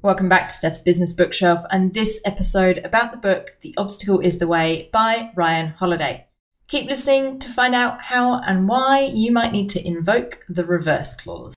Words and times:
Welcome 0.00 0.28
back 0.28 0.46
to 0.46 0.54
Steph's 0.54 0.80
Business 0.80 1.12
Bookshelf 1.12 1.64
and 1.72 1.92
this 1.92 2.20
episode 2.24 2.78
about 2.84 3.10
the 3.10 3.18
book 3.18 3.56
The 3.62 3.74
Obstacle 3.76 4.20
is 4.20 4.38
the 4.38 4.46
Way 4.46 4.90
by 4.92 5.32
Ryan 5.34 5.70
Holiday. 5.70 6.28
Keep 6.68 6.88
listening 6.88 7.40
to 7.40 7.48
find 7.48 7.74
out 7.74 8.02
how 8.02 8.38
and 8.42 8.68
why 8.68 9.10
you 9.12 9.32
might 9.32 9.50
need 9.50 9.68
to 9.70 9.84
invoke 9.84 10.44
the 10.48 10.64
reverse 10.64 11.16
clause. 11.16 11.56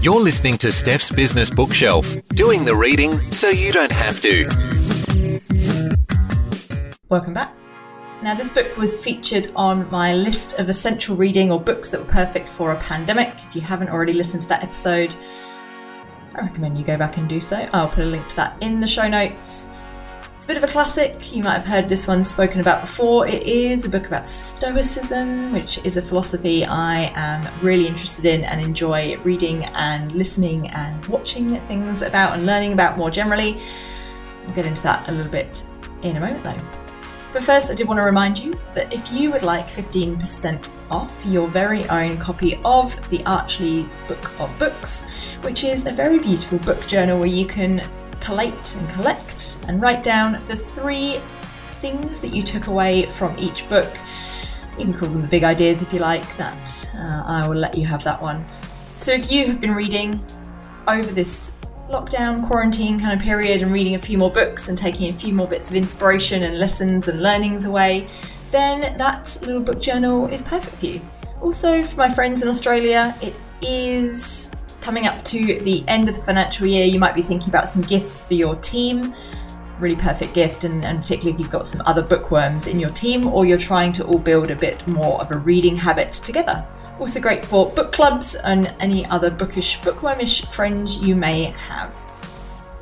You're 0.00 0.20
listening 0.20 0.56
to 0.58 0.70
Steph's 0.70 1.10
Business 1.10 1.50
Bookshelf, 1.50 2.14
doing 2.28 2.64
the 2.64 2.76
reading 2.76 3.18
so 3.32 3.48
you 3.48 3.72
don't 3.72 3.90
have 3.90 4.20
to. 4.20 4.48
Welcome 7.08 7.34
back. 7.34 7.52
Now, 8.22 8.36
this 8.36 8.52
book 8.52 8.76
was 8.76 8.96
featured 8.96 9.48
on 9.56 9.90
my 9.90 10.14
list 10.14 10.60
of 10.60 10.68
essential 10.68 11.16
reading 11.16 11.50
or 11.50 11.60
books 11.60 11.88
that 11.88 12.00
were 12.00 12.06
perfect 12.06 12.48
for 12.48 12.70
a 12.70 12.78
pandemic. 12.78 13.34
If 13.48 13.56
you 13.56 13.62
haven't 13.62 13.88
already 13.88 14.12
listened 14.12 14.42
to 14.42 14.48
that 14.50 14.62
episode, 14.62 15.16
I 16.36 16.42
recommend 16.42 16.78
you 16.78 16.84
go 16.84 16.98
back 16.98 17.16
and 17.16 17.28
do 17.28 17.40
so. 17.40 17.68
I'll 17.72 17.88
put 17.88 18.04
a 18.04 18.06
link 18.06 18.28
to 18.28 18.36
that 18.36 18.56
in 18.60 18.80
the 18.80 18.86
show 18.86 19.08
notes. 19.08 19.70
It's 20.34 20.44
a 20.44 20.48
bit 20.48 20.58
of 20.58 20.64
a 20.64 20.66
classic. 20.66 21.34
You 21.34 21.42
might 21.42 21.54
have 21.54 21.64
heard 21.64 21.88
this 21.88 22.06
one 22.06 22.22
spoken 22.22 22.60
about 22.60 22.82
before. 22.82 23.26
It 23.26 23.42
is 23.44 23.86
a 23.86 23.88
book 23.88 24.06
about 24.06 24.28
Stoicism, 24.28 25.50
which 25.54 25.78
is 25.78 25.96
a 25.96 26.02
philosophy 26.02 26.66
I 26.66 27.10
am 27.14 27.48
really 27.64 27.86
interested 27.86 28.26
in 28.26 28.44
and 28.44 28.60
enjoy 28.60 29.16
reading 29.20 29.64
and 29.64 30.12
listening 30.12 30.68
and 30.68 31.06
watching 31.06 31.58
things 31.68 32.02
about 32.02 32.34
and 32.34 32.44
learning 32.44 32.74
about 32.74 32.98
more 32.98 33.10
generally. 33.10 33.58
We'll 34.44 34.54
get 34.54 34.66
into 34.66 34.82
that 34.82 35.08
a 35.08 35.12
little 35.12 35.32
bit 35.32 35.64
in 36.02 36.18
a 36.18 36.20
moment 36.20 36.44
though. 36.44 36.85
But 37.36 37.44
first, 37.44 37.70
I 37.70 37.74
did 37.74 37.86
want 37.86 37.98
to 37.98 38.02
remind 38.02 38.38
you 38.38 38.58
that 38.72 38.90
if 38.94 39.12
you 39.12 39.30
would 39.30 39.42
like 39.42 39.66
15% 39.66 40.70
off 40.90 41.12
your 41.26 41.48
very 41.48 41.86
own 41.90 42.16
copy 42.16 42.58
of 42.64 42.96
the 43.10 43.22
Archly 43.26 43.86
Book 44.08 44.40
of 44.40 44.58
Books, 44.58 45.02
which 45.42 45.62
is 45.62 45.84
a 45.84 45.92
very 45.92 46.18
beautiful 46.18 46.58
book 46.60 46.86
journal 46.86 47.18
where 47.18 47.28
you 47.28 47.44
can 47.44 47.84
collate 48.20 48.74
and 48.76 48.88
collect 48.88 49.58
and 49.68 49.82
write 49.82 50.02
down 50.02 50.42
the 50.46 50.56
three 50.56 51.20
things 51.80 52.22
that 52.22 52.28
you 52.28 52.42
took 52.42 52.68
away 52.68 53.04
from 53.04 53.38
each 53.38 53.68
book. 53.68 53.94
You 54.78 54.86
can 54.86 54.94
call 54.94 55.10
them 55.10 55.20
the 55.20 55.28
big 55.28 55.44
ideas 55.44 55.82
if 55.82 55.92
you 55.92 55.98
like, 55.98 56.38
that 56.38 56.90
uh, 56.94 57.22
I 57.26 57.46
will 57.46 57.56
let 57.56 57.76
you 57.76 57.84
have 57.84 58.02
that 58.04 58.22
one. 58.22 58.46
So 58.96 59.12
if 59.12 59.30
you 59.30 59.46
have 59.48 59.60
been 59.60 59.74
reading 59.74 60.24
over 60.88 61.12
this 61.12 61.52
lockdown, 61.88 62.46
quarantine 62.46 62.98
kind 62.98 63.12
of 63.12 63.20
period 63.20 63.62
and 63.62 63.72
reading 63.72 63.94
a 63.94 63.98
few 63.98 64.18
more 64.18 64.30
books 64.30 64.68
and 64.68 64.76
taking 64.76 65.14
a 65.14 65.16
few 65.16 65.32
more 65.32 65.46
bits 65.46 65.70
of 65.70 65.76
inspiration 65.76 66.42
and 66.42 66.58
lessons 66.58 67.08
and 67.08 67.22
learnings 67.22 67.64
away, 67.64 68.08
then 68.50 68.96
that 68.96 69.36
little 69.42 69.62
book 69.62 69.80
journal 69.80 70.26
is 70.26 70.42
perfect 70.42 70.76
for 70.76 70.86
you. 70.86 71.00
Also, 71.42 71.82
for 71.82 71.96
my 71.96 72.08
friends 72.08 72.42
in 72.42 72.48
Australia, 72.48 73.14
it 73.20 73.34
is 73.62 74.50
coming 74.80 75.06
up 75.06 75.22
to 75.24 75.60
the 75.60 75.84
end 75.88 76.08
of 76.08 76.14
the 76.14 76.22
financial 76.22 76.66
year. 76.66 76.84
You 76.84 76.98
might 76.98 77.14
be 77.14 77.22
thinking 77.22 77.48
about 77.48 77.68
some 77.68 77.82
gifts 77.82 78.24
for 78.24 78.34
your 78.34 78.56
team. 78.56 79.14
Really 79.78 79.96
perfect 79.96 80.32
gift, 80.32 80.64
and, 80.64 80.84
and 80.84 81.00
particularly 81.00 81.34
if 81.34 81.40
you've 81.40 81.50
got 81.50 81.66
some 81.66 81.82
other 81.84 82.02
bookworms 82.02 82.66
in 82.66 82.80
your 82.80 82.90
team 82.90 83.26
or 83.26 83.44
you're 83.44 83.58
trying 83.58 83.92
to 83.92 84.04
all 84.06 84.18
build 84.18 84.50
a 84.50 84.56
bit 84.56 84.86
more 84.86 85.20
of 85.20 85.30
a 85.30 85.36
reading 85.36 85.76
habit 85.76 86.12
together. 86.12 86.66
Also 86.98 87.20
great 87.20 87.44
for 87.44 87.70
book 87.70 87.92
clubs 87.92 88.34
and 88.36 88.72
any 88.80 89.04
other 89.06 89.30
bookish, 89.30 89.78
bookwormish 89.80 90.50
friends 90.50 90.96
you 90.98 91.14
may 91.14 91.44
have. 91.44 91.94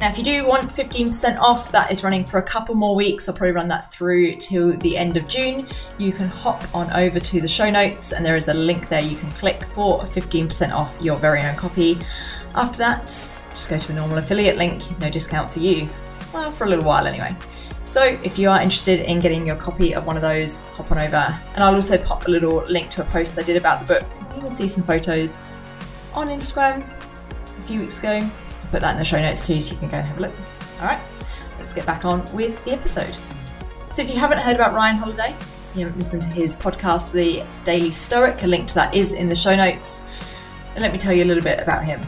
Now, 0.01 0.11
if 0.11 0.19
you 0.19 0.25
do 0.25 0.47
want 0.47 0.70
15% 0.70 1.39
off, 1.39 1.73
that 1.73 1.91
is 1.91 2.05
running 2.05 2.25
for 2.25 2.39
a 2.39 2.42
couple 2.42 2.75
more 2.75 2.95
weeks. 2.95 3.29
I'll 3.29 3.34
probably 3.34 3.53
run 3.53 3.69
that 3.69 3.91
through 3.92 4.36
till 4.36 4.77
the 4.77 4.97
end 4.97 5.17
of 5.17 5.27
June. 5.29 5.67
You 5.98 6.12
can 6.12 6.29
hop 6.29 6.62
on 6.75 6.92
over 6.92 7.20
to 7.20 7.41
the 7.41 7.48
show 7.48 7.70
notes, 7.70 8.12
and 8.12 8.27
there 8.27 8.36
is 8.36 8.48
a 8.48 8.55
link 8.55 8.89
there 8.89 9.01
you 9.01 9.17
can 9.17 9.31
click 9.33 9.64
for 9.64 10.01
15% 10.03 10.73
off 10.73 10.97
your 11.01 11.17
very 11.17 11.41
own 11.41 11.56
copy. 11.56 11.98
After 12.55 12.79
that, 12.79 13.06
just 13.06 13.70
go 13.70 13.79
to 13.79 13.92
a 13.92 13.95
normal 13.95 14.19
affiliate 14.19 14.56
link, 14.56 14.83
no 14.98 15.08
discount 15.11 15.48
for 15.48 15.61
you. 15.61 15.89
Well, 16.35 16.51
for 16.51 16.65
a 16.65 16.69
little 16.69 16.85
while 16.85 17.07
anyway. 17.07 17.35
So 17.87 18.03
if 18.25 18.41
you 18.41 18.51
are 18.51 18.61
interested 18.61 18.99
in 18.99 19.21
getting 19.21 19.47
your 19.47 19.55
copy 19.55 19.95
of 19.95 20.05
one 20.05 20.17
of 20.17 20.23
those, 20.23 20.59
hop 20.75 20.91
on 20.91 20.99
over. 20.99 21.41
And 21.55 21.63
I'll 21.63 21.77
also 21.77 21.97
pop 21.97 22.27
a 22.27 22.31
little 22.31 22.64
link 22.64 22.91
to 22.91 23.03
a 23.03 23.05
post 23.05 23.39
I 23.39 23.42
did 23.42 23.57
about 23.57 23.86
the 23.86 23.86
book. 23.86 24.05
You 24.35 24.41
can 24.41 24.51
see 24.51 24.67
some 24.67 24.83
photos 24.83 25.39
on 26.13 26.27
Instagram 26.27 26.85
a 27.57 27.61
few 27.63 27.81
weeks 27.81 28.01
ago. 28.01 28.14
I'll 28.14 28.70
put 28.73 28.81
that 28.81 28.92
in 28.92 28.98
the 28.98 29.05
show 29.05 29.20
notes 29.20 29.47
too 29.47 29.61
so 29.61 29.75
you 29.75 29.79
can 29.79 29.89
go 29.89 29.98
and 29.98 30.07
have 30.07 30.19
a 30.19 30.23
look. 30.23 30.33
All 30.81 30.86
right, 30.86 31.01
let's 31.58 31.73
get 31.73 31.86
back 31.86 32.05
on 32.05 32.31
with 32.35 32.63
the 32.64 32.73
episode. 32.73 33.17
So 33.92 34.03
if 34.03 34.11
you 34.11 34.19
haven't 34.19 34.39
heard 34.39 34.57
about 34.57 34.75
Ryan 34.75 34.97
Holiday, 34.97 35.37
you 35.77 35.85
haven't 35.85 35.98
listened 35.98 36.23
to 36.23 36.29
his 36.29 36.57
podcast, 36.57 37.13
The 37.13 37.45
Daily 37.63 37.92
Stoic, 37.92 38.42
a 38.42 38.48
link 38.48 38.67
to 38.69 38.75
that 38.75 38.92
is 38.92 39.13
in 39.13 39.29
the 39.29 39.37
show 39.37 39.55
notes. 39.55 40.03
And 40.75 40.83
let 40.83 40.92
me 40.92 40.98
tell 40.98 41.13
you 41.13 41.23
a 41.23 41.27
little 41.27 41.45
bit 41.45 41.61
about 41.61 41.85
him. 41.85 42.01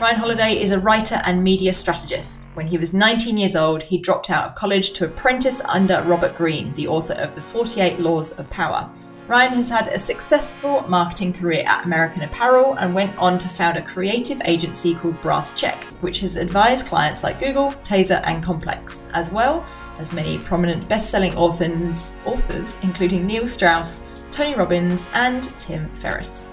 Ryan 0.00 0.16
Holiday 0.16 0.62
is 0.62 0.70
a 0.70 0.80
writer 0.80 1.20
and 1.26 1.44
media 1.44 1.74
strategist. 1.74 2.48
When 2.54 2.66
he 2.66 2.78
was 2.78 2.94
19 2.94 3.36
years 3.36 3.54
old, 3.54 3.82
he 3.82 3.98
dropped 3.98 4.30
out 4.30 4.46
of 4.46 4.54
college 4.54 4.92
to 4.92 5.04
apprentice 5.04 5.60
under 5.60 6.02
Robert 6.04 6.38
Greene, 6.38 6.72
the 6.72 6.88
author 6.88 7.12
of 7.12 7.34
The 7.34 7.42
48 7.42 8.00
Laws 8.00 8.32
of 8.38 8.48
Power. 8.48 8.90
Ryan 9.28 9.52
has 9.52 9.68
had 9.68 9.88
a 9.88 9.98
successful 9.98 10.80
marketing 10.88 11.34
career 11.34 11.64
at 11.66 11.84
American 11.84 12.22
Apparel 12.22 12.76
and 12.78 12.94
went 12.94 13.14
on 13.18 13.36
to 13.40 13.48
found 13.50 13.76
a 13.76 13.82
creative 13.82 14.40
agency 14.46 14.94
called 14.94 15.20
Brass 15.20 15.52
Check, 15.52 15.84
which 16.00 16.20
has 16.20 16.36
advised 16.36 16.86
clients 16.86 17.22
like 17.22 17.38
Google, 17.38 17.74
Taser, 17.84 18.22
and 18.24 18.42
Complex, 18.42 19.02
as 19.12 19.30
well 19.30 19.66
as 19.98 20.14
many 20.14 20.38
prominent 20.38 20.88
best-selling 20.88 21.36
authors, 21.36 22.14
authors 22.24 22.78
including 22.80 23.26
Neil 23.26 23.46
Strauss, 23.46 24.02
Tony 24.30 24.54
Robbins, 24.54 25.08
and 25.12 25.44
Tim 25.58 25.90
Ferriss. 25.96 26.49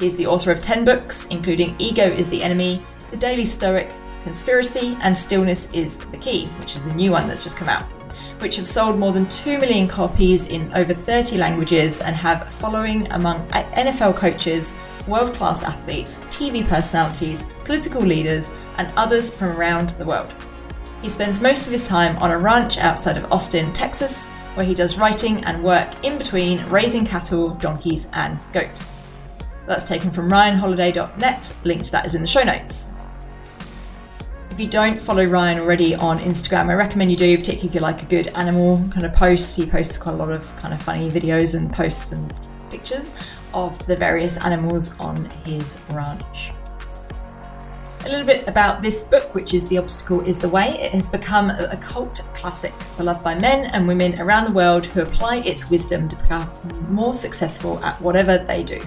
He 0.00 0.06
is 0.06 0.16
the 0.16 0.26
author 0.26 0.50
of 0.50 0.62
10 0.62 0.86
books, 0.86 1.26
including 1.26 1.76
Ego 1.78 2.04
is 2.04 2.26
the 2.30 2.42
Enemy, 2.42 2.82
The 3.10 3.18
Daily 3.18 3.44
Stoic, 3.44 3.92
Conspiracy, 4.24 4.96
and 5.02 5.16
Stillness 5.16 5.68
is 5.74 5.98
the 6.10 6.16
Key, 6.16 6.46
which 6.58 6.74
is 6.74 6.84
the 6.84 6.94
new 6.94 7.10
one 7.12 7.28
that's 7.28 7.42
just 7.42 7.58
come 7.58 7.68
out, 7.68 7.82
which 8.38 8.56
have 8.56 8.66
sold 8.66 8.98
more 8.98 9.12
than 9.12 9.28
2 9.28 9.58
million 9.58 9.86
copies 9.86 10.46
in 10.46 10.72
over 10.72 10.94
30 10.94 11.36
languages 11.36 12.00
and 12.00 12.16
have 12.16 12.50
following 12.54 13.12
among 13.12 13.46
NFL 13.48 14.16
coaches, 14.16 14.74
world 15.06 15.34
class 15.34 15.62
athletes, 15.62 16.20
TV 16.30 16.66
personalities, 16.66 17.46
political 17.64 18.00
leaders, 18.00 18.50
and 18.78 18.90
others 18.96 19.30
from 19.30 19.48
around 19.48 19.90
the 19.90 20.06
world. 20.06 20.34
He 21.02 21.10
spends 21.10 21.42
most 21.42 21.66
of 21.66 21.72
his 21.72 21.86
time 21.86 22.16
on 22.22 22.30
a 22.30 22.38
ranch 22.38 22.78
outside 22.78 23.18
of 23.18 23.30
Austin, 23.30 23.70
Texas, 23.74 24.24
where 24.54 24.64
he 24.64 24.72
does 24.72 24.96
writing 24.96 25.44
and 25.44 25.62
work 25.62 26.06
in 26.06 26.16
between 26.16 26.64
raising 26.70 27.04
cattle, 27.04 27.50
donkeys, 27.50 28.08
and 28.14 28.38
goats. 28.54 28.94
That's 29.66 29.84
taken 29.84 30.10
from 30.10 30.30
ryanholiday.net. 30.30 31.52
Link 31.64 31.84
to 31.84 31.92
that 31.92 32.06
is 32.06 32.14
in 32.14 32.20
the 32.20 32.26
show 32.26 32.42
notes. 32.42 32.90
If 34.50 34.58
you 34.58 34.66
don't 34.66 35.00
follow 35.00 35.24
Ryan 35.24 35.60
already 35.60 35.94
on 35.94 36.18
Instagram, 36.18 36.70
I 36.70 36.74
recommend 36.74 37.10
you 37.10 37.16
do, 37.16 37.36
particularly 37.38 37.68
if 37.68 37.74
you 37.74 37.80
like 37.80 38.02
a 38.02 38.06
good 38.06 38.28
animal 38.28 38.78
kind 38.90 39.06
of 39.06 39.12
post. 39.12 39.56
He 39.56 39.64
posts 39.64 39.96
quite 39.96 40.14
a 40.14 40.16
lot 40.16 40.30
of 40.30 40.54
kind 40.56 40.74
of 40.74 40.82
funny 40.82 41.08
videos 41.08 41.54
and 41.54 41.72
posts 41.72 42.12
and 42.12 42.34
pictures 42.68 43.14
of 43.54 43.78
the 43.86 43.96
various 43.96 44.36
animals 44.38 44.98
on 44.98 45.26
his 45.44 45.78
ranch. 45.90 46.52
A 48.04 48.08
little 48.08 48.24
bit 48.24 48.48
about 48.48 48.80
this 48.80 49.02
book, 49.02 49.34
which 49.34 49.52
is 49.52 49.66
The 49.68 49.76
Obstacle 49.76 50.22
is 50.22 50.38
the 50.38 50.48
Way. 50.48 50.70
It 50.80 50.92
has 50.92 51.06
become 51.06 51.50
a 51.50 51.76
cult 51.76 52.22
classic, 52.34 52.72
beloved 52.96 53.22
by 53.22 53.34
men 53.34 53.66
and 53.66 53.86
women 53.86 54.18
around 54.18 54.46
the 54.46 54.52
world 54.52 54.86
who 54.86 55.02
apply 55.02 55.36
its 55.38 55.68
wisdom 55.68 56.08
to 56.08 56.16
become 56.16 56.48
more 56.88 57.12
successful 57.12 57.78
at 57.84 58.00
whatever 58.00 58.38
they 58.38 58.64
do. 58.64 58.80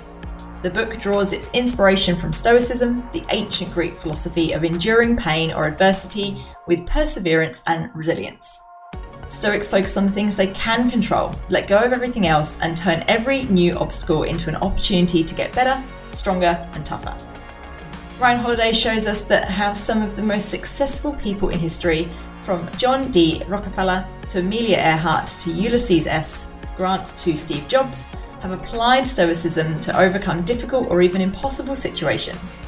The 0.64 0.70
book 0.70 0.98
draws 0.98 1.34
its 1.34 1.50
inspiration 1.52 2.18
from 2.18 2.32
Stoicism, 2.32 3.06
the 3.12 3.26
ancient 3.32 3.74
Greek 3.74 3.96
philosophy 3.96 4.54
of 4.54 4.64
enduring 4.64 5.18
pain 5.18 5.52
or 5.52 5.66
adversity 5.66 6.42
with 6.68 6.88
perseverance 6.88 7.62
and 7.68 7.94
resilience. 7.94 8.62
Stoics 9.28 9.68
focus 9.68 9.98
on 9.98 10.06
the 10.06 10.12
things 10.12 10.38
they 10.38 10.48
can 10.48 10.90
control, 10.90 11.36
let 11.50 11.68
go 11.68 11.80
of 11.80 11.92
everything 11.92 12.28
else, 12.28 12.58
and 12.62 12.78
turn 12.78 13.04
every 13.10 13.44
new 13.44 13.78
obstacle 13.78 14.24
into 14.24 14.48
an 14.48 14.56
opportunity 14.56 15.22
to 15.22 15.36
get 15.36 15.54
better, 15.54 15.84
stronger, 16.08 16.66
and 16.74 16.86
tougher. 16.86 17.14
Ryan 18.18 18.40
Holiday 18.40 18.72
shows 18.72 19.06
us 19.06 19.26
that 19.26 19.50
how 19.50 19.74
some 19.74 20.02
of 20.02 20.16
the 20.16 20.24
most 20.24 20.48
successful 20.48 21.12
people 21.16 21.50
in 21.50 21.60
history, 21.60 22.10
from 22.44 22.70
John 22.78 23.12
D. 23.12 23.44
Rockefeller 23.50 24.06
to 24.30 24.40
Amelia 24.40 24.78
Earhart 24.78 25.28
to 25.28 25.52
Ulysses 25.52 26.08
S. 26.08 26.48
Grant 26.78 27.08
to 27.18 27.36
Steve 27.36 27.68
Jobs, 27.68 28.08
have 28.44 28.52
applied 28.52 29.08
Stoicism 29.08 29.80
to 29.80 29.98
overcome 29.98 30.44
difficult 30.44 30.90
or 30.90 31.02
even 31.02 31.22
impossible 31.22 31.74
situations. 31.74 32.66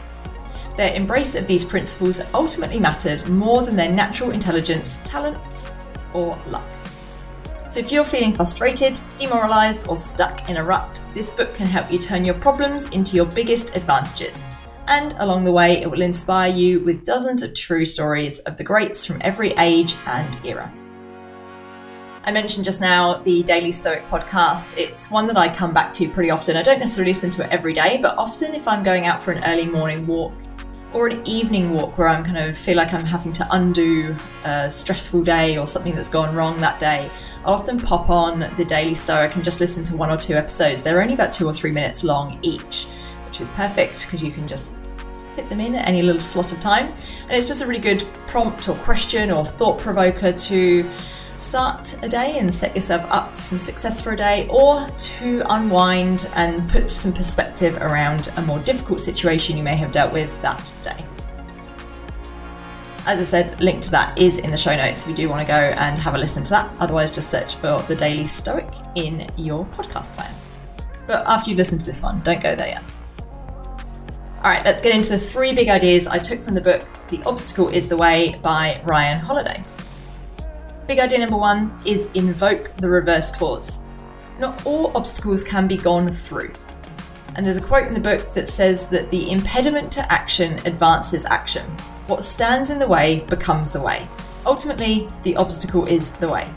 Their 0.78 0.94
embrace 0.94 1.36
of 1.36 1.48
these 1.48 1.66
principles 1.66 2.22
ultimately 2.34 2.80
mattered 2.80 3.28
more 3.28 3.62
than 3.62 3.76
their 3.76 3.92
natural 3.92 4.32
intelligence, 4.32 5.02
talents, 5.04 5.74
or 6.14 6.42
luck. 6.48 6.64
So, 7.70 7.82
if 7.82 7.92
you're 7.92 8.06
feeling 8.06 8.34
frustrated, 8.34 8.98
demoralized, 9.18 9.90
or 9.90 9.98
stuck 9.98 10.50
in 10.50 10.56
a 10.56 10.64
rut, 10.64 11.02
this 11.14 11.32
book 11.32 11.54
can 11.54 11.68
help 11.68 11.92
you 11.92 12.00
turn 12.00 12.24
your 12.24 12.36
problems 12.36 12.86
into 12.92 13.18
your 13.18 13.26
biggest 13.26 13.76
advantages. 13.76 14.46
And 14.88 15.14
along 15.18 15.44
the 15.44 15.52
way, 15.52 15.82
it 15.82 15.92
will 15.92 16.04
inspire 16.04 16.54
you 16.54 16.80
with 16.80 17.04
dozens 17.04 17.44
of 17.44 17.54
true 17.54 17.84
stories 17.84 18.40
of 18.40 18.56
the 18.56 18.64
greats 18.64 19.06
from 19.06 19.18
every 19.22 19.52
age 19.58 19.96
and 20.06 20.40
era. 20.46 20.72
I 22.28 22.32
mentioned 22.32 22.66
just 22.66 22.82
now 22.82 23.20
the 23.20 23.44
Daily 23.44 23.72
Stoic 23.72 24.04
podcast. 24.10 24.76
It's 24.80 25.12
one 25.12 25.28
that 25.28 25.38
I 25.38 25.48
come 25.48 25.76
back 25.76 25.94
to 25.94 26.10
pretty 26.10 26.32
often. 26.32 26.58
I 26.58 26.64
don't 26.64 26.80
necessarily 26.80 27.14
listen 27.14 27.30
to 27.30 27.46
it 27.46 27.52
every 27.52 27.72
day, 27.72 28.00
but 28.02 28.18
often 28.18 28.56
if 28.56 28.68
I'm 28.68 28.84
going 28.84 29.06
out 29.06 29.22
for 29.22 29.32
an 29.32 29.44
early 29.44 29.68
morning 29.68 30.08
walk 30.08 30.34
or 30.92 31.08
an 31.08 31.22
evening 31.28 31.72
walk 31.72 32.00
where 32.00 32.08
I'm 32.08 32.24
kind 32.24 32.40
of 32.40 32.58
feel 32.58 32.78
like 32.78 32.96
I'm 32.96 33.06
having 33.06 33.32
to 33.34 33.48
undo 33.52 34.16
a 34.44 34.72
stressful 34.72 35.22
day 35.22 35.60
or 35.60 35.68
something 35.68 35.94
that's 35.94 36.10
gone 36.10 36.36
wrong 36.36 36.60
that 36.62 36.80
day, 36.80 37.12
I 37.46 37.52
often 37.52 37.80
pop 37.80 38.10
on 38.10 38.40
the 38.58 38.66
Daily 38.66 38.96
Stoic 38.96 39.36
and 39.36 39.44
just 39.44 39.60
listen 39.60 39.84
to 39.84 39.96
one 39.96 40.10
or 40.10 40.18
two 40.18 40.34
episodes. 40.34 40.82
They're 40.82 41.04
only 41.04 41.14
about 41.14 41.32
two 41.32 41.46
or 41.46 41.54
three 41.54 41.72
minutes 41.72 42.04
long 42.04 42.40
each, 42.42 42.88
which 43.28 43.40
is 43.40 43.52
perfect 43.52 44.02
because 44.02 44.24
you 44.24 44.32
can 44.32 44.48
just 44.48 44.76
fit 45.36 45.48
them 45.48 45.60
in 45.60 45.76
at 45.76 45.88
any 45.88 46.02
little 46.02 46.20
slot 46.20 46.52
of 46.52 46.60
time. 46.60 46.88
And 46.88 47.34
it's 47.34 47.48
just 47.48 47.62
a 47.62 47.68
really 47.68 47.80
good 47.80 48.04
prompt 48.26 48.68
or 48.68 48.76
question 48.78 49.30
or 49.30 49.46
thought 49.46 49.78
provoker 49.80 50.32
to 50.32 50.90
start 51.46 51.96
a 52.04 52.10
day 52.10 52.40
and 52.40 52.54
set 52.54 52.76
yourself 52.76 53.06
up 53.10 53.36
for 53.36 53.42
some 53.42 53.60
success 53.60 54.02
for 54.02 54.14
a 54.14 54.16
day, 54.18 54.48
or 54.50 54.88
to 54.98 55.44
unwind 55.50 56.30
and 56.34 56.68
put 56.70 56.90
some 56.90 57.14
perspective 57.14 57.78
around 57.78 58.32
a 58.38 58.42
more 58.42 58.60
difficult 58.60 59.00
situation 59.00 59.56
you 59.56 59.64
may 59.64 59.76
have 59.76 59.92
dealt 59.92 60.12
with 60.12 60.42
that 60.42 60.72
day. 60.84 61.06
As 63.06 63.20
I 63.20 63.24
said, 63.24 63.62
link 63.62 63.84
to 63.84 63.92
that 63.92 64.18
is 64.18 64.40
in 64.40 64.50
the 64.50 64.58
show 64.58 64.76
notes 64.76 65.04
if 65.04 65.10
you 65.10 65.16
do 65.16 65.30
want 65.30 65.42
to 65.42 65.48
go 65.48 65.54
and 65.54 66.00
have 66.00 66.16
a 66.16 66.18
listen 66.18 66.42
to 66.44 66.50
that. 66.50 66.76
Otherwise, 66.80 67.14
just 67.14 67.30
search 67.30 67.56
for 67.56 67.80
the 67.84 67.96
Daily 67.96 68.26
Stoic 68.26 68.68
in 68.96 69.30
your 69.38 69.64
podcast 69.66 70.10
player. 70.16 70.34
But 71.06 71.24
after 71.28 71.52
you've 71.52 71.60
listened 71.60 71.82
to 71.82 71.86
this 71.86 72.02
one, 72.02 72.22
don't 72.22 72.42
go 72.42 72.56
there 72.56 72.70
yet. 72.70 72.84
All 74.38 74.52
right, 74.52 74.66
let's 74.66 74.82
get 74.82 74.96
into 74.96 75.10
the 75.10 75.20
three 75.20 75.54
big 75.54 75.70
ideas 75.70 76.08
I 76.08 76.18
took 76.18 76.42
from 76.42 76.56
the 76.56 76.62
book 76.62 76.84
The 77.10 77.22
Obstacle 77.24 77.70
is 77.70 77.88
the 77.88 77.98
Way 77.98 78.40
by 78.42 78.82
Ryan 78.84 79.20
Holiday. 79.20 79.64
Big 80.88 81.00
idea 81.00 81.18
number 81.18 81.38
one 81.38 81.76
is 81.84 82.12
invoke 82.14 82.76
the 82.78 82.88
reverse 82.88 83.32
clause. 83.32 83.82
Not 84.38 84.66
all 84.68 84.96
obstacles 84.96 85.44
can 85.44 85.68
be 85.68 85.78
gone 85.78 86.10
through. 86.10 86.54
And 87.36 87.44
there's 87.44 87.58
a 87.58 87.62
quote 87.62 87.88
in 87.88 87.96
the 87.96 88.00
book 88.00 88.34
that 88.36 88.48
says 88.48 88.88
that 88.90 89.10
the 89.10 89.32
impediment 89.32 89.92
to 89.94 90.14
action 90.14 90.60
advances 90.66 91.26
action. 91.26 91.66
What 92.06 92.24
stands 92.24 92.70
in 92.70 92.78
the 92.78 92.88
way 92.88 93.22
becomes 93.22 93.74
the 93.74 93.82
way. 93.82 94.06
Ultimately, 94.46 95.10
the 95.24 95.36
obstacle 95.38 95.88
is 95.88 96.12
the 96.12 96.30
way. 96.30 96.48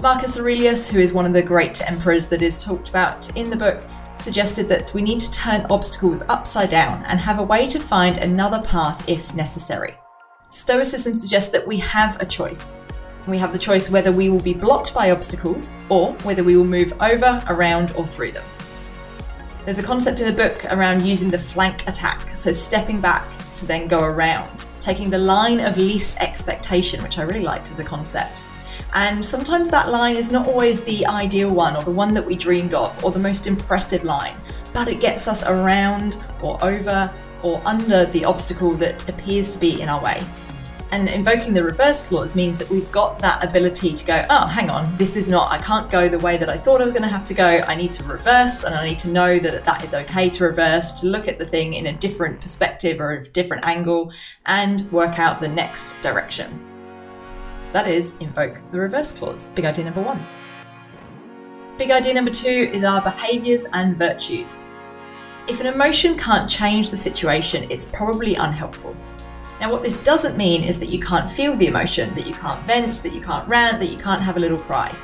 Marcus 0.00 0.38
Aurelius, 0.38 0.88
who 0.88 1.00
is 1.00 1.12
one 1.12 1.26
of 1.26 1.32
the 1.32 1.42
great 1.42 1.82
emperors 1.90 2.26
that 2.26 2.42
is 2.42 2.56
talked 2.56 2.88
about 2.88 3.36
in 3.36 3.50
the 3.50 3.56
book, 3.56 3.82
suggested 4.16 4.68
that 4.68 4.94
we 4.94 5.02
need 5.02 5.18
to 5.18 5.30
turn 5.32 5.66
obstacles 5.70 6.22
upside 6.28 6.70
down 6.70 7.04
and 7.06 7.18
have 7.18 7.40
a 7.40 7.42
way 7.42 7.66
to 7.66 7.80
find 7.80 8.18
another 8.18 8.62
path 8.62 9.08
if 9.08 9.34
necessary. 9.34 9.96
Stoicism 10.50 11.14
suggests 11.14 11.50
that 11.50 11.66
we 11.66 11.78
have 11.78 12.20
a 12.22 12.26
choice. 12.26 12.78
We 13.26 13.38
have 13.38 13.52
the 13.52 13.58
choice 13.58 13.90
whether 13.90 14.12
we 14.12 14.28
will 14.28 14.40
be 14.40 14.54
blocked 14.54 14.94
by 14.94 15.10
obstacles 15.10 15.72
or 15.88 16.12
whether 16.22 16.44
we 16.44 16.56
will 16.56 16.64
move 16.64 16.92
over, 17.00 17.42
around, 17.48 17.90
or 17.92 18.06
through 18.06 18.32
them. 18.32 18.44
There's 19.64 19.80
a 19.80 19.82
concept 19.82 20.20
in 20.20 20.26
the 20.26 20.32
book 20.32 20.64
around 20.66 21.04
using 21.04 21.28
the 21.28 21.38
flank 21.38 21.88
attack, 21.88 22.36
so 22.36 22.52
stepping 22.52 23.00
back 23.00 23.28
to 23.56 23.66
then 23.66 23.88
go 23.88 24.04
around, 24.04 24.64
taking 24.78 25.10
the 25.10 25.18
line 25.18 25.58
of 25.58 25.76
least 25.76 26.18
expectation, 26.18 27.02
which 27.02 27.18
I 27.18 27.22
really 27.22 27.42
liked 27.42 27.72
as 27.72 27.80
a 27.80 27.84
concept. 27.84 28.44
And 28.94 29.24
sometimes 29.24 29.70
that 29.70 29.88
line 29.88 30.14
is 30.14 30.30
not 30.30 30.46
always 30.46 30.80
the 30.82 31.04
ideal 31.06 31.50
one 31.50 31.76
or 31.76 31.82
the 31.82 31.90
one 31.90 32.14
that 32.14 32.24
we 32.24 32.36
dreamed 32.36 32.74
of 32.74 33.04
or 33.04 33.10
the 33.10 33.18
most 33.18 33.48
impressive 33.48 34.04
line, 34.04 34.36
but 34.72 34.86
it 34.86 35.00
gets 35.00 35.26
us 35.26 35.42
around 35.44 36.16
or 36.40 36.62
over 36.62 37.12
or 37.42 37.60
under 37.66 38.04
the 38.04 38.24
obstacle 38.24 38.70
that 38.76 39.08
appears 39.08 39.52
to 39.52 39.58
be 39.58 39.80
in 39.80 39.88
our 39.88 40.02
way. 40.02 40.22
And 40.92 41.08
invoking 41.08 41.52
the 41.52 41.64
reverse 41.64 42.06
clause 42.06 42.36
means 42.36 42.58
that 42.58 42.70
we've 42.70 42.90
got 42.92 43.18
that 43.18 43.42
ability 43.42 43.92
to 43.92 44.04
go, 44.04 44.24
oh, 44.30 44.46
hang 44.46 44.70
on, 44.70 44.94
this 44.94 45.16
is 45.16 45.26
not, 45.26 45.50
I 45.50 45.58
can't 45.58 45.90
go 45.90 46.08
the 46.08 46.18
way 46.18 46.36
that 46.36 46.48
I 46.48 46.56
thought 46.56 46.80
I 46.80 46.84
was 46.84 46.92
going 46.92 47.02
to 47.02 47.08
have 47.08 47.24
to 47.24 47.34
go. 47.34 47.44
I 47.66 47.74
need 47.74 47.92
to 47.94 48.04
reverse, 48.04 48.62
and 48.62 48.72
I 48.72 48.86
need 48.86 48.98
to 49.00 49.08
know 49.08 49.38
that 49.40 49.64
that 49.64 49.84
is 49.84 49.94
okay 49.94 50.30
to 50.30 50.44
reverse, 50.44 50.92
to 51.00 51.06
look 51.08 51.26
at 51.26 51.38
the 51.38 51.44
thing 51.44 51.74
in 51.74 51.86
a 51.86 51.92
different 51.92 52.40
perspective 52.40 53.00
or 53.00 53.10
a 53.12 53.24
different 53.24 53.64
angle, 53.66 54.12
and 54.46 54.90
work 54.92 55.18
out 55.18 55.40
the 55.40 55.48
next 55.48 56.00
direction. 56.00 56.64
So 57.64 57.72
that 57.72 57.88
is 57.88 58.14
invoke 58.20 58.60
the 58.70 58.78
reverse 58.78 59.10
clause. 59.10 59.48
Big 59.48 59.64
idea 59.64 59.84
number 59.84 60.02
one. 60.02 60.24
Big 61.78 61.90
idea 61.90 62.14
number 62.14 62.30
two 62.30 62.70
is 62.72 62.84
our 62.84 63.02
behaviours 63.02 63.66
and 63.72 63.98
virtues. 63.98 64.68
If 65.48 65.60
an 65.60 65.66
emotion 65.66 66.16
can't 66.16 66.48
change 66.48 66.90
the 66.90 66.96
situation, 66.96 67.66
it's 67.70 67.84
probably 67.84 68.36
unhelpful. 68.36 68.96
Now, 69.60 69.72
what 69.72 69.82
this 69.82 69.96
doesn't 69.96 70.36
mean 70.36 70.62
is 70.62 70.78
that 70.80 70.90
you 70.90 71.00
can't 71.00 71.30
feel 71.30 71.56
the 71.56 71.66
emotion, 71.66 72.14
that 72.14 72.26
you 72.26 72.34
can't 72.34 72.64
vent, 72.66 73.02
that 73.02 73.14
you 73.14 73.22
can't 73.22 73.48
rant, 73.48 73.80
that 73.80 73.90
you 73.90 73.96
can't 73.96 74.20
have 74.20 74.36
a 74.36 74.40
little 74.40 74.58
cry. 74.58 74.94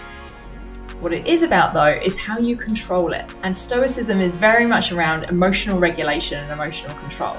What 1.00 1.14
it 1.14 1.26
is 1.26 1.42
about, 1.42 1.72
though, 1.72 1.86
is 1.86 2.18
how 2.18 2.38
you 2.38 2.54
control 2.54 3.14
it. 3.14 3.24
And 3.44 3.56
Stoicism 3.56 4.20
is 4.20 4.34
very 4.34 4.66
much 4.66 4.92
around 4.92 5.24
emotional 5.24 5.80
regulation 5.80 6.38
and 6.38 6.52
emotional 6.52 6.94
control. 6.98 7.36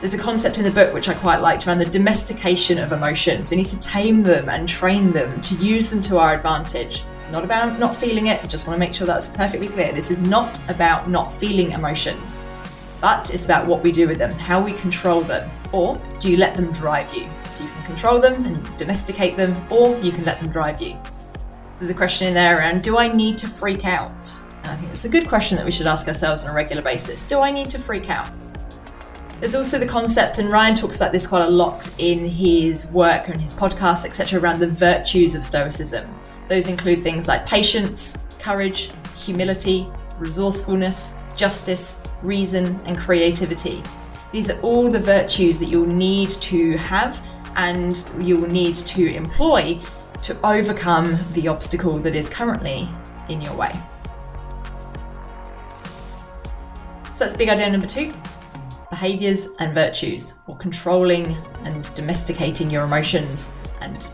There's 0.00 0.14
a 0.14 0.18
concept 0.18 0.58
in 0.58 0.64
the 0.64 0.70
book 0.70 0.92
which 0.92 1.08
I 1.08 1.14
quite 1.14 1.40
liked 1.40 1.66
around 1.66 1.78
the 1.78 1.86
domestication 1.86 2.78
of 2.78 2.92
emotions. 2.92 3.50
We 3.50 3.56
need 3.56 3.66
to 3.66 3.80
tame 3.80 4.22
them 4.22 4.48
and 4.50 4.68
train 4.68 5.10
them 5.12 5.40
to 5.40 5.54
use 5.56 5.88
them 5.88 6.02
to 6.02 6.18
our 6.18 6.34
advantage. 6.34 7.02
Not 7.32 7.44
about 7.44 7.78
not 7.78 7.96
feeling 7.96 8.26
it, 8.26 8.48
just 8.48 8.66
want 8.66 8.76
to 8.76 8.78
make 8.78 8.94
sure 8.94 9.06
that's 9.06 9.28
perfectly 9.28 9.68
clear. 9.68 9.92
This 9.92 10.10
is 10.10 10.18
not 10.18 10.60
about 10.70 11.08
not 11.08 11.32
feeling 11.32 11.72
emotions 11.72 12.46
but 13.00 13.30
it's 13.32 13.44
about 13.44 13.66
what 13.66 13.82
we 13.82 13.92
do 13.92 14.08
with 14.08 14.18
them, 14.18 14.32
how 14.32 14.62
we 14.62 14.72
control 14.72 15.20
them. 15.20 15.48
Or 15.72 16.00
do 16.18 16.30
you 16.30 16.36
let 16.36 16.56
them 16.56 16.72
drive 16.72 17.12
you? 17.14 17.28
So 17.46 17.64
you 17.64 17.70
can 17.70 17.84
control 17.84 18.18
them 18.18 18.44
and 18.44 18.76
domesticate 18.76 19.36
them, 19.36 19.56
or 19.70 19.98
you 19.98 20.10
can 20.10 20.24
let 20.24 20.40
them 20.40 20.50
drive 20.50 20.80
you. 20.80 20.92
So 20.92 21.80
there's 21.80 21.90
a 21.90 21.94
question 21.94 22.26
in 22.26 22.34
there 22.34 22.58
around 22.58 22.82
do 22.82 22.98
I 22.98 23.08
need 23.08 23.38
to 23.38 23.48
freak 23.48 23.84
out? 23.84 24.40
And 24.64 24.72
I 24.72 24.76
think 24.76 24.92
it's 24.92 25.04
a 25.04 25.08
good 25.08 25.28
question 25.28 25.56
that 25.56 25.64
we 25.64 25.70
should 25.70 25.86
ask 25.86 26.08
ourselves 26.08 26.42
on 26.42 26.50
a 26.50 26.52
regular 26.52 26.82
basis. 26.82 27.22
Do 27.22 27.38
I 27.38 27.50
need 27.50 27.70
to 27.70 27.78
freak 27.78 28.10
out? 28.10 28.28
There's 29.40 29.54
also 29.54 29.78
the 29.78 29.86
concept, 29.86 30.38
and 30.38 30.50
Ryan 30.50 30.74
talks 30.74 30.96
about 30.96 31.12
this 31.12 31.24
quite 31.24 31.46
a 31.46 31.48
lot 31.48 31.94
in 31.98 32.28
his 32.28 32.86
work 32.88 33.28
and 33.28 33.40
his 33.40 33.54
podcasts, 33.54 34.04
etc., 34.04 34.40
around 34.40 34.58
the 34.58 34.68
virtues 34.68 35.36
of 35.36 35.44
Stoicism. 35.44 36.12
Those 36.48 36.66
include 36.66 37.04
things 37.04 37.28
like 37.28 37.46
patience, 37.46 38.18
courage, 38.40 38.90
humility, 39.16 39.86
resourcefulness, 40.18 41.14
justice, 41.36 42.00
reason, 42.22 42.78
and 42.84 42.98
creativity. 42.98 43.82
These 44.32 44.50
are 44.50 44.60
all 44.60 44.90
the 44.90 44.98
virtues 44.98 45.58
that 45.58 45.66
you'll 45.66 45.86
need 45.86 46.28
to 46.30 46.76
have 46.76 47.24
and 47.56 48.04
you'll 48.18 48.48
need 48.48 48.76
to 48.76 49.14
employ 49.14 49.80
to 50.22 50.36
overcome 50.46 51.18
the 51.32 51.48
obstacle 51.48 51.98
that 51.98 52.14
is 52.14 52.28
currently 52.28 52.88
in 53.28 53.40
your 53.40 53.54
way. 53.54 53.80
So 57.12 57.24
that's 57.24 57.36
big 57.36 57.48
idea 57.48 57.70
number 57.70 57.86
two 57.86 58.12
behaviors 58.90 59.48
and 59.58 59.74
virtues, 59.74 60.34
or 60.46 60.56
controlling 60.56 61.36
and 61.64 61.92
domesticating 61.94 62.70
your 62.70 62.84
emotions 62.84 63.50
and 63.80 64.04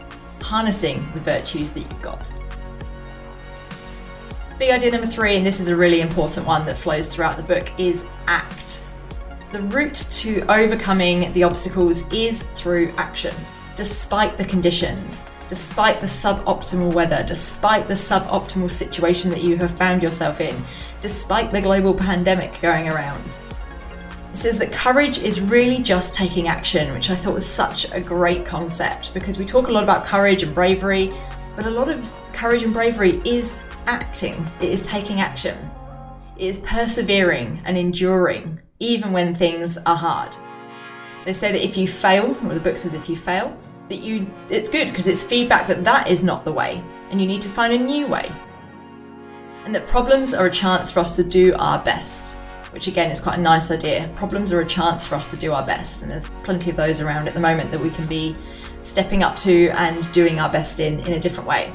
harnessing 0.41 1.09
the 1.15 1.21
virtues 1.21 1.71
that 1.71 1.81
you've 1.81 2.03
got. 2.03 2.31
Big 4.65 4.73
idea 4.73 4.93
number 4.93 5.07
three, 5.07 5.37
and 5.37 5.45
this 5.45 5.61
is 5.61 5.69
a 5.69 5.77
really 5.77 6.01
important 6.01 6.47
one 6.47 6.65
that 6.65 6.79
flows 6.79 7.07
throughout 7.07 7.37
the 7.37 7.43
book, 7.43 7.71
is 7.77 8.03
act. 8.27 8.81
The 9.53 9.61
route 9.61 10.07
to 10.13 10.41
overcoming 10.51 11.31
the 11.35 11.43
obstacles 11.43 12.11
is 12.11 12.45
through 12.55 12.91
action, 12.97 13.35
despite 13.77 14.39
the 14.39 14.45
conditions, 14.47 15.27
despite 15.49 16.01
the 16.01 16.07
suboptimal 16.07 16.95
weather, 16.95 17.23
despite 17.27 17.89
the 17.89 17.93
suboptimal 17.93 18.71
situation 18.71 19.29
that 19.33 19.43
you 19.43 19.59
have 19.59 19.71
found 19.71 20.03
yourself 20.03 20.41
in, 20.41 20.57
despite 21.03 21.53
the 21.53 21.61
global 21.61 21.93
pandemic 21.93 22.59
going 22.63 22.89
around. 22.89 23.37
It 24.33 24.37
says 24.39 24.57
that 24.57 24.73
courage 24.73 25.19
is 25.19 25.43
really 25.43 25.83
just 25.83 26.15
taking 26.15 26.49
action, 26.49 26.95
which 26.95 27.11
I 27.11 27.17
thought 27.17 27.35
was 27.35 27.47
such 27.47 27.93
a 27.93 28.01
great 28.01 28.47
concept 28.47 29.13
because 29.13 29.37
we 29.37 29.45
talk 29.45 29.69
a 29.69 29.71
lot 29.71 29.85
about 29.85 30.07
courage 30.07 30.43
and 30.43 30.55
bravery, 30.55 31.13
but 31.55 31.67
a 31.67 31.71
lot 31.71 31.91
of 31.91 32.11
courage 32.33 32.63
and 32.63 32.73
bravery 32.73 33.21
is 33.27 33.63
acting, 33.87 34.51
it 34.61 34.71
is 34.71 34.83
taking 34.83 35.21
action. 35.21 35.71
It 36.37 36.47
is 36.47 36.59
persevering 36.61 37.63
and 37.65 37.79
enduring, 37.79 38.61
even 38.81 39.13
when 39.13 39.35
things 39.35 39.77
are 39.79 39.97
hard. 39.97 40.37
They 41.25 41.33
say 41.33 41.53
that 41.53 41.65
if 41.65 41.77
you 41.77 41.87
fail, 41.89 42.37
or 42.45 42.55
the 42.55 42.61
book 42.61 42.77
says 42.77 42.95
if 42.95 43.09
you 43.09 43.17
fail, 43.17 43.57
that 43.89 44.01
you 44.01 44.31
it's 44.49 44.69
good 44.69 44.89
because 44.89 45.07
it's 45.07 45.23
feedback 45.23 45.67
that 45.69 45.85
that 45.85 46.09
is 46.09 46.25
not 46.25 46.45
the 46.45 46.53
way, 46.53 46.83
and 47.11 47.21
you 47.21 47.27
need 47.27 47.43
to 47.43 47.49
find 47.49 47.73
a 47.73 47.79
new 47.79 48.07
way. 48.07 48.31
And 49.65 49.75
that 49.75 49.87
problems 49.87 50.35
are 50.35 50.47
a 50.47 50.51
chance 50.51 50.91
for 50.91 51.01
us 51.01 51.17
to 51.17 51.25
do 51.25 51.55
our 51.59 51.83
best, 51.83 52.35
which 52.73 52.89
again 52.89 53.11
is 53.11 53.21
quite 53.21 53.39
a 53.39 53.43
nice 53.43 53.71
idea. 53.71 54.11
Problems 54.17 54.53
are 54.53 54.61
a 54.61 54.67
chance 54.67 55.07
for 55.07 55.15
us 55.15 55.31
to 55.31 55.37
do 55.37 55.53
our 55.53 55.65
best, 55.65 56.03
and 56.03 56.11
there's 56.11 56.33
plenty 56.43 56.71
of 56.71 56.77
those 56.77 57.01
around 57.01 57.29
at 57.29 57.35
the 57.35 57.41
moment 57.41 57.71
that 57.71 57.81
we 57.81 57.91
can 57.91 58.07
be 58.07 58.37
stepping 58.81 59.23
up 59.23 59.37
to 59.37 59.69
and 59.71 60.11
doing 60.13 60.41
our 60.41 60.51
best 60.51 60.81
in 60.81 61.01
in 61.01 61.15
a 61.15 61.21
different 61.21 61.49
way 61.49 61.73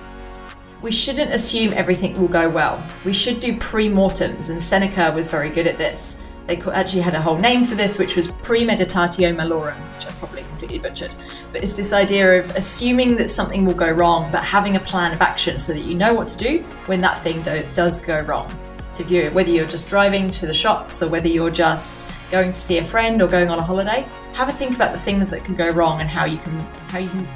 we 0.81 0.91
shouldn't 0.91 1.33
assume 1.33 1.73
everything 1.73 2.19
will 2.19 2.27
go 2.27 2.49
well. 2.49 2.83
We 3.03 3.13
should 3.13 3.39
do 3.39 3.57
pre-mortems, 3.57 4.49
and 4.49 4.61
Seneca 4.61 5.11
was 5.13 5.29
very 5.29 5.49
good 5.49 5.67
at 5.67 5.77
this. 5.77 6.17
They 6.47 6.59
actually 6.61 7.01
had 7.01 7.13
a 7.13 7.21
whole 7.21 7.37
name 7.37 7.63
for 7.63 7.75
this, 7.75 7.99
which 7.99 8.15
was 8.15 8.27
premeditatio 8.27 9.35
malorum, 9.35 9.77
which 9.95 10.07
I've 10.07 10.17
probably 10.17 10.41
completely 10.43 10.79
butchered. 10.79 11.15
But 11.51 11.63
it's 11.63 11.73
this 11.73 11.93
idea 11.93 12.39
of 12.39 12.49
assuming 12.55 13.17
that 13.17 13.29
something 13.29 13.65
will 13.65 13.75
go 13.75 13.91
wrong, 13.91 14.31
but 14.31 14.43
having 14.43 14.75
a 14.75 14.79
plan 14.79 15.13
of 15.13 15.21
action 15.21 15.59
so 15.59 15.73
that 15.73 15.81
you 15.81 15.95
know 15.95 16.13
what 16.13 16.27
to 16.29 16.37
do 16.37 16.63
when 16.87 17.01
that 17.01 17.21
thing 17.23 17.41
do- 17.43 17.67
does 17.75 17.99
go 17.99 18.21
wrong. 18.21 18.51
So 18.91 19.03
you're 19.03 19.29
whether 19.31 19.51
you're 19.51 19.67
just 19.67 19.87
driving 19.87 20.31
to 20.31 20.47
the 20.47 20.53
shops 20.53 21.03
or 21.03 21.09
whether 21.09 21.27
you're 21.27 21.51
just 21.51 22.07
going 22.31 22.51
to 22.51 22.59
see 22.59 22.79
a 22.79 22.83
friend 22.83 23.21
or 23.21 23.27
going 23.27 23.49
on 23.49 23.59
a 23.59 23.63
holiday, 23.63 24.07
have 24.33 24.49
a 24.49 24.51
think 24.51 24.75
about 24.75 24.91
the 24.91 24.99
things 24.99 25.29
that 25.29 25.43
can 25.43 25.53
go 25.53 25.69
wrong 25.69 26.01
and 26.01 26.09
how 26.09 26.25
you 26.25 26.39
can 26.39 26.59
how 26.89 26.97
you 26.97 27.09
can 27.09 27.27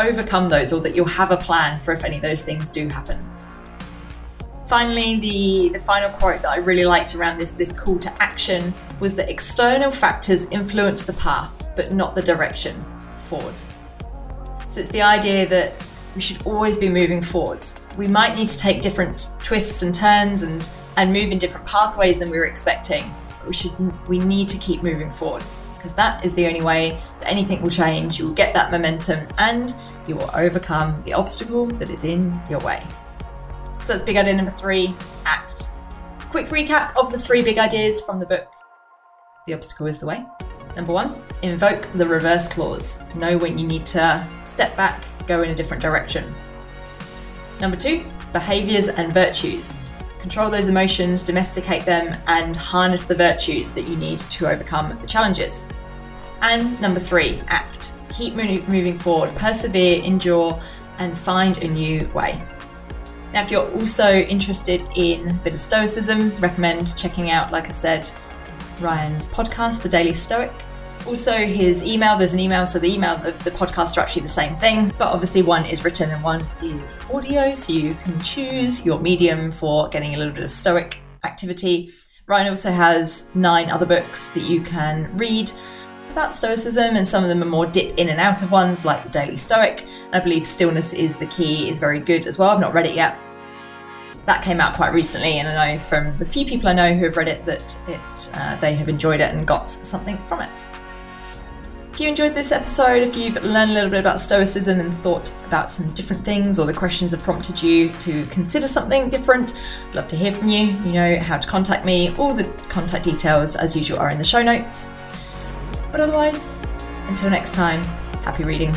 overcome 0.00 0.48
those 0.48 0.72
or 0.72 0.80
that 0.80 0.94
you'll 0.94 1.06
have 1.06 1.30
a 1.30 1.36
plan 1.36 1.80
for 1.80 1.92
if 1.92 2.04
any 2.04 2.16
of 2.16 2.22
those 2.22 2.42
things 2.42 2.68
do 2.68 2.88
happen. 2.88 3.18
Finally, 4.66 5.16
the, 5.16 5.70
the 5.70 5.80
final 5.80 6.08
quote 6.10 6.42
that 6.42 6.50
I 6.50 6.58
really 6.58 6.84
liked 6.84 7.14
around 7.14 7.38
this, 7.38 7.50
this 7.52 7.72
call 7.72 7.98
to 7.98 8.22
action 8.22 8.72
was 9.00 9.14
that 9.16 9.28
external 9.28 9.90
factors 9.90 10.44
influence 10.46 11.02
the 11.02 11.12
path, 11.14 11.66
but 11.74 11.92
not 11.92 12.14
the 12.14 12.22
direction 12.22 12.84
forwards. 13.18 13.72
So 14.70 14.80
it's 14.80 14.90
the 14.90 15.02
idea 15.02 15.48
that 15.48 15.90
we 16.14 16.20
should 16.20 16.46
always 16.46 16.78
be 16.78 16.88
moving 16.88 17.22
forwards. 17.22 17.80
We 17.96 18.06
might 18.06 18.36
need 18.36 18.48
to 18.48 18.58
take 18.58 18.80
different 18.80 19.30
twists 19.42 19.82
and 19.82 19.94
turns 19.94 20.42
and, 20.42 20.68
and 20.96 21.12
move 21.12 21.32
in 21.32 21.38
different 21.38 21.66
pathways 21.66 22.18
than 22.18 22.30
we 22.30 22.38
were 22.38 22.44
expecting, 22.44 23.04
but 23.40 23.48
we 23.48 23.54
should 23.54 24.08
we 24.08 24.18
need 24.18 24.48
to 24.48 24.58
keep 24.58 24.82
moving 24.82 25.10
forwards 25.10 25.60
because 25.76 25.92
that 25.94 26.24
is 26.24 26.34
the 26.34 26.46
only 26.46 26.60
way 26.60 27.00
that 27.20 27.28
anything 27.28 27.62
will 27.62 27.70
change. 27.70 28.18
You 28.18 28.26
will 28.26 28.34
get 28.34 28.52
that 28.54 28.70
momentum 28.70 29.26
and 29.38 29.74
you 30.06 30.16
will 30.16 30.30
overcome 30.34 31.02
the 31.04 31.12
obstacle 31.12 31.66
that 31.66 31.90
is 31.90 32.04
in 32.04 32.40
your 32.48 32.60
way. 32.60 32.82
So 33.82 33.92
that's 33.92 34.02
big 34.02 34.16
idea 34.16 34.34
number 34.34 34.52
three 34.52 34.94
act. 35.24 35.68
Quick 36.30 36.46
recap 36.46 36.96
of 36.96 37.10
the 37.10 37.18
three 37.18 37.42
big 37.42 37.58
ideas 37.58 38.00
from 38.00 38.20
the 38.20 38.26
book 38.26 38.46
The 39.46 39.54
Obstacle 39.54 39.86
is 39.86 39.98
the 39.98 40.06
Way. 40.06 40.24
Number 40.76 40.92
one, 40.92 41.14
invoke 41.42 41.88
the 41.94 42.06
reverse 42.06 42.46
clause. 42.46 43.02
Know 43.14 43.36
when 43.36 43.58
you 43.58 43.66
need 43.66 43.84
to 43.86 44.26
step 44.44 44.76
back, 44.76 45.02
go 45.26 45.42
in 45.42 45.50
a 45.50 45.54
different 45.54 45.82
direction. 45.82 46.32
Number 47.60 47.76
two, 47.76 48.04
behaviors 48.32 48.88
and 48.88 49.12
virtues. 49.12 49.78
Control 50.20 50.50
those 50.50 50.68
emotions, 50.68 51.22
domesticate 51.22 51.84
them, 51.84 52.16
and 52.26 52.54
harness 52.54 53.04
the 53.04 53.14
virtues 53.14 53.72
that 53.72 53.88
you 53.88 53.96
need 53.96 54.18
to 54.18 54.46
overcome 54.46 54.96
the 55.00 55.06
challenges. 55.06 55.66
And 56.42 56.80
number 56.80 57.00
three, 57.00 57.40
act. 57.48 57.69
Keep 58.20 58.34
moving 58.34 58.98
forward, 58.98 59.34
persevere, 59.34 60.02
endure, 60.04 60.60
and 60.98 61.16
find 61.16 61.56
a 61.64 61.66
new 61.66 62.06
way. 62.08 62.38
Now, 63.32 63.42
if 63.42 63.50
you're 63.50 63.66
also 63.72 64.12
interested 64.12 64.82
in 64.94 65.26
a 65.30 65.32
bit 65.32 65.54
of 65.54 65.58
Stoicism, 65.58 66.36
recommend 66.36 66.94
checking 66.98 67.30
out, 67.30 67.50
like 67.50 67.68
I 67.68 67.70
said, 67.70 68.10
Ryan's 68.78 69.26
podcast, 69.26 69.80
The 69.80 69.88
Daily 69.88 70.12
Stoic. 70.12 70.52
Also, 71.06 71.32
his 71.32 71.82
email, 71.82 72.18
there's 72.18 72.34
an 72.34 72.40
email, 72.40 72.66
so 72.66 72.78
the 72.78 72.92
email, 72.92 73.16
the, 73.16 73.32
the 73.42 73.52
podcast 73.52 73.96
are 73.96 74.00
actually 74.00 74.20
the 74.20 74.28
same 74.28 74.54
thing, 74.54 74.92
but 74.98 75.08
obviously 75.08 75.40
one 75.40 75.64
is 75.64 75.82
written 75.82 76.10
and 76.10 76.22
one 76.22 76.46
is 76.62 77.00
audio, 77.14 77.54
so 77.54 77.72
you 77.72 77.94
can 78.04 78.20
choose 78.20 78.84
your 78.84 79.00
medium 79.00 79.50
for 79.50 79.88
getting 79.88 80.14
a 80.14 80.18
little 80.18 80.34
bit 80.34 80.44
of 80.44 80.50
Stoic 80.50 80.98
activity. 81.24 81.88
Ryan 82.26 82.48
also 82.48 82.70
has 82.70 83.28
nine 83.34 83.70
other 83.70 83.86
books 83.86 84.28
that 84.30 84.42
you 84.42 84.60
can 84.60 85.10
read 85.16 85.50
about 86.10 86.34
Stoicism, 86.34 86.96
and 86.96 87.06
some 87.06 87.22
of 87.22 87.28
them 87.28 87.42
are 87.42 87.46
more 87.46 87.66
dip 87.66 87.98
in 87.98 88.08
and 88.08 88.20
out 88.20 88.42
of 88.42 88.50
ones, 88.50 88.84
like 88.84 89.02
the 89.02 89.08
Daily 89.10 89.36
Stoic. 89.36 89.86
I 90.12 90.20
believe 90.20 90.44
Stillness 90.44 90.92
is 90.92 91.16
the 91.16 91.26
Key 91.26 91.68
is 91.68 91.78
very 91.78 92.00
good 92.00 92.26
as 92.26 92.38
well. 92.38 92.50
I've 92.50 92.60
not 92.60 92.74
read 92.74 92.86
it 92.86 92.94
yet. 92.94 93.18
That 94.26 94.44
came 94.44 94.60
out 94.60 94.76
quite 94.76 94.92
recently, 94.92 95.38
and 95.38 95.48
I 95.48 95.74
know 95.74 95.78
from 95.78 96.16
the 96.18 96.24
few 96.24 96.44
people 96.44 96.68
I 96.68 96.72
know 96.72 96.94
who 96.94 97.06
have 97.06 97.16
read 97.16 97.28
it 97.28 97.44
that 97.46 97.76
it 97.88 98.30
uh, 98.34 98.56
they 98.56 98.74
have 98.74 98.88
enjoyed 98.88 99.20
it 99.20 99.34
and 99.34 99.46
got 99.46 99.68
something 99.68 100.18
from 100.28 100.42
it. 100.42 100.50
If 101.92 102.00
you 102.00 102.08
enjoyed 102.08 102.34
this 102.34 102.52
episode, 102.52 103.02
if 103.02 103.16
you've 103.16 103.42
learned 103.42 103.72
a 103.72 103.74
little 103.74 103.90
bit 103.90 104.00
about 104.00 104.20
Stoicism 104.20 104.78
and 104.78 104.94
thought 104.94 105.32
about 105.44 105.70
some 105.70 105.92
different 105.92 106.24
things, 106.24 106.58
or 106.58 106.66
the 106.66 106.72
questions 106.72 107.10
have 107.10 107.22
prompted 107.22 107.62
you 107.62 107.90
to 107.98 108.26
consider 108.26 108.68
something 108.68 109.08
different, 109.08 109.54
I'd 109.88 109.96
love 109.96 110.08
to 110.08 110.16
hear 110.16 110.32
from 110.32 110.48
you. 110.48 110.66
You 110.66 110.92
know 110.92 111.18
how 111.18 111.36
to 111.38 111.48
contact 111.48 111.84
me. 111.84 112.14
All 112.16 112.32
the 112.32 112.44
contact 112.68 113.04
details, 113.04 113.56
as 113.56 113.74
usual, 113.74 113.98
are 113.98 114.10
in 114.10 114.18
the 114.18 114.24
show 114.24 114.42
notes. 114.42 114.90
But 115.90 116.00
otherwise, 116.00 116.56
until 117.08 117.30
next 117.30 117.54
time, 117.54 117.82
happy 118.24 118.44
reading. 118.44 118.74